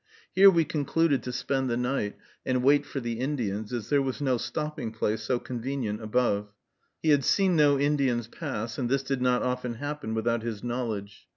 [0.33, 4.19] Here we concluded to spend the night, and wait for the Indians, as there was
[4.19, 6.49] no stopping place so convenient above.
[7.03, 11.27] He had seen no Indians pass, and this did not often happen without his knowledge.